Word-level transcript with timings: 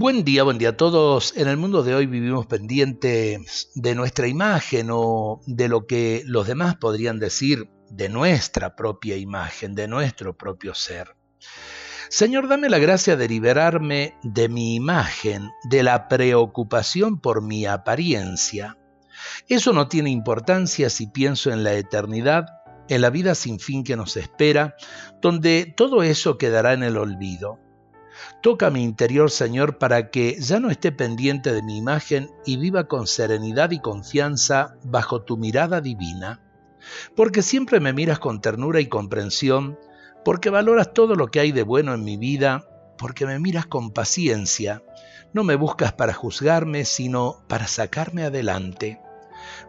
Buen 0.00 0.22
día, 0.22 0.44
buen 0.44 0.58
día 0.58 0.68
a 0.68 0.76
todos. 0.76 1.36
En 1.36 1.48
el 1.48 1.56
mundo 1.56 1.82
de 1.82 1.96
hoy 1.96 2.06
vivimos 2.06 2.46
pendientes 2.46 3.72
de 3.74 3.96
nuestra 3.96 4.28
imagen 4.28 4.90
o 4.92 5.40
de 5.44 5.66
lo 5.66 5.88
que 5.88 6.22
los 6.24 6.46
demás 6.46 6.76
podrían 6.76 7.18
decir 7.18 7.68
de 7.90 8.08
nuestra 8.08 8.76
propia 8.76 9.16
imagen, 9.16 9.74
de 9.74 9.88
nuestro 9.88 10.36
propio 10.36 10.72
ser. 10.72 11.16
Señor, 12.10 12.46
dame 12.46 12.68
la 12.68 12.78
gracia 12.78 13.16
de 13.16 13.26
liberarme 13.26 14.14
de 14.22 14.48
mi 14.48 14.76
imagen, 14.76 15.50
de 15.68 15.82
la 15.82 16.06
preocupación 16.06 17.20
por 17.20 17.42
mi 17.42 17.66
apariencia. 17.66 18.78
Eso 19.48 19.72
no 19.72 19.88
tiene 19.88 20.10
importancia 20.10 20.90
si 20.90 21.08
pienso 21.08 21.50
en 21.50 21.64
la 21.64 21.72
eternidad, 21.72 22.46
en 22.88 23.00
la 23.00 23.10
vida 23.10 23.34
sin 23.34 23.58
fin 23.58 23.82
que 23.82 23.96
nos 23.96 24.16
espera, 24.16 24.76
donde 25.20 25.74
todo 25.76 26.04
eso 26.04 26.38
quedará 26.38 26.72
en 26.72 26.84
el 26.84 26.98
olvido. 26.98 27.58
Toca 28.42 28.70
mi 28.70 28.82
interior, 28.82 29.30
Señor, 29.30 29.78
para 29.78 30.10
que 30.10 30.36
ya 30.40 30.60
no 30.60 30.70
esté 30.70 30.92
pendiente 30.92 31.52
de 31.52 31.62
mi 31.62 31.76
imagen 31.76 32.30
y 32.44 32.56
viva 32.56 32.88
con 32.88 33.06
serenidad 33.06 33.70
y 33.70 33.80
confianza 33.80 34.76
bajo 34.84 35.22
tu 35.22 35.36
mirada 35.36 35.80
divina. 35.80 36.40
Porque 37.16 37.42
siempre 37.42 37.80
me 37.80 37.92
miras 37.92 38.18
con 38.18 38.40
ternura 38.40 38.80
y 38.80 38.86
comprensión, 38.86 39.78
porque 40.24 40.50
valoras 40.50 40.92
todo 40.92 41.14
lo 41.14 41.28
que 41.28 41.40
hay 41.40 41.52
de 41.52 41.62
bueno 41.62 41.94
en 41.94 42.04
mi 42.04 42.16
vida, 42.16 42.64
porque 42.96 43.26
me 43.26 43.38
miras 43.38 43.66
con 43.66 43.92
paciencia, 43.92 44.82
no 45.32 45.44
me 45.44 45.56
buscas 45.56 45.92
para 45.92 46.14
juzgarme, 46.14 46.84
sino 46.84 47.44
para 47.48 47.66
sacarme 47.66 48.24
adelante. 48.24 49.00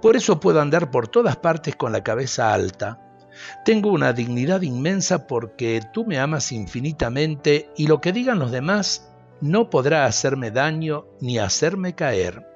Por 0.00 0.16
eso 0.16 0.40
puedo 0.40 0.60
andar 0.60 0.90
por 0.90 1.08
todas 1.08 1.36
partes 1.36 1.76
con 1.76 1.92
la 1.92 2.04
cabeza 2.04 2.52
alta, 2.52 3.00
tengo 3.64 3.90
una 3.92 4.12
dignidad 4.12 4.62
inmensa 4.62 5.26
porque 5.26 5.82
tú 5.92 6.04
me 6.04 6.18
amas 6.18 6.52
infinitamente 6.52 7.70
y 7.76 7.86
lo 7.86 8.00
que 8.00 8.12
digan 8.12 8.38
los 8.38 8.50
demás 8.50 9.12
no 9.40 9.70
podrá 9.70 10.06
hacerme 10.06 10.50
daño 10.50 11.06
ni 11.20 11.38
hacerme 11.38 11.94
caer. 11.94 12.46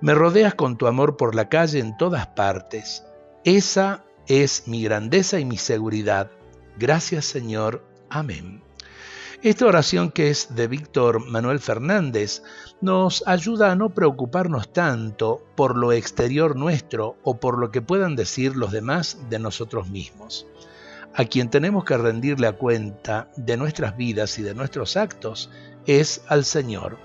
Me 0.00 0.14
rodeas 0.14 0.54
con 0.54 0.76
tu 0.76 0.86
amor 0.86 1.16
por 1.16 1.34
la 1.34 1.48
calle 1.48 1.78
en 1.78 1.96
todas 1.96 2.26
partes. 2.28 3.04
Esa 3.44 4.04
es 4.26 4.66
mi 4.66 4.82
grandeza 4.82 5.38
y 5.40 5.44
mi 5.44 5.56
seguridad. 5.56 6.30
Gracias 6.78 7.24
Señor. 7.24 7.84
Amén. 8.08 8.62
Esta 9.44 9.66
oración 9.66 10.10
que 10.10 10.30
es 10.30 10.54
de 10.54 10.68
Víctor 10.68 11.20
Manuel 11.26 11.60
Fernández 11.60 12.42
nos 12.80 13.22
ayuda 13.26 13.70
a 13.70 13.76
no 13.76 13.90
preocuparnos 13.90 14.72
tanto 14.72 15.42
por 15.54 15.76
lo 15.76 15.92
exterior 15.92 16.56
nuestro 16.56 17.18
o 17.22 17.36
por 17.36 17.58
lo 17.58 17.70
que 17.70 17.82
puedan 17.82 18.16
decir 18.16 18.56
los 18.56 18.72
demás 18.72 19.18
de 19.28 19.38
nosotros 19.38 19.90
mismos. 19.90 20.46
A 21.14 21.26
quien 21.26 21.50
tenemos 21.50 21.84
que 21.84 21.98
rendirle 21.98 22.46
a 22.46 22.54
cuenta 22.56 23.28
de 23.36 23.58
nuestras 23.58 23.98
vidas 23.98 24.38
y 24.38 24.42
de 24.42 24.54
nuestros 24.54 24.96
actos 24.96 25.50
es 25.84 26.22
al 26.28 26.46
Señor. 26.46 26.96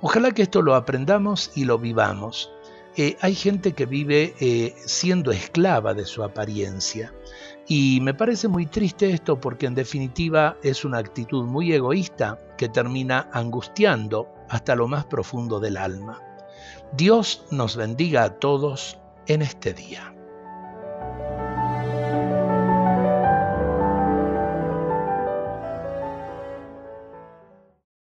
Ojalá 0.00 0.30
que 0.30 0.40
esto 0.40 0.62
lo 0.62 0.76
aprendamos 0.76 1.50
y 1.54 1.66
lo 1.66 1.78
vivamos. 1.78 2.50
Eh, 2.96 3.16
hay 3.20 3.34
gente 3.34 3.72
que 3.72 3.86
vive 3.86 4.34
eh, 4.40 4.74
siendo 4.76 5.32
esclava 5.32 5.94
de 5.94 6.04
su 6.04 6.22
apariencia 6.22 7.12
y 7.66 7.98
me 8.02 8.14
parece 8.14 8.46
muy 8.46 8.66
triste 8.66 9.10
esto 9.10 9.40
porque 9.40 9.66
en 9.66 9.74
definitiva 9.74 10.56
es 10.62 10.84
una 10.84 10.98
actitud 10.98 11.44
muy 11.44 11.72
egoísta 11.72 12.38
que 12.56 12.68
termina 12.68 13.28
angustiando 13.32 14.28
hasta 14.48 14.76
lo 14.76 14.86
más 14.86 15.06
profundo 15.06 15.58
del 15.58 15.76
alma. 15.76 16.20
Dios 16.92 17.44
nos 17.50 17.76
bendiga 17.76 18.22
a 18.22 18.38
todos 18.38 18.98
en 19.26 19.42
este 19.42 19.72
día. 19.72 20.14